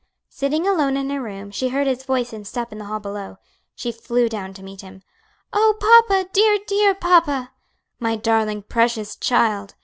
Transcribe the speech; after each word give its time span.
Sitting 0.29 0.67
alone 0.67 0.97
in 0.97 1.11
her 1.11 1.21
room, 1.21 1.51
she 1.51 1.69
heard 1.69 1.85
his 1.85 2.01
voice 2.03 2.33
and 2.33 2.47
step 2.47 2.71
in 2.71 2.79
the 2.79 2.85
hall 2.85 2.99
below. 2.99 3.37
She 3.75 3.91
flew 3.91 4.27
down 4.29 4.51
to 4.55 4.63
meet 4.63 4.81
him. 4.81 5.03
"Oh, 5.53 5.77
papa, 5.79 6.27
dear, 6.33 6.57
dear 6.65 6.95
papa!" 6.95 7.51
"My 7.99 8.15
darling, 8.15 8.63
precious 8.63 9.15
child!" 9.15 9.75